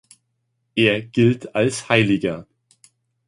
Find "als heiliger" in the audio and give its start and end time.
1.53-2.47